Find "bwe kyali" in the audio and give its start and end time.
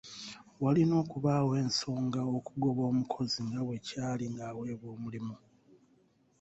3.65-4.25